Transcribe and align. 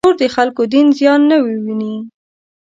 نور 0.05 0.15
د 0.21 0.25
خلکو 0.35 0.61
دین 0.73 0.87
زیان 0.99 1.21
نه 1.29 1.37
وویني. 1.45 1.95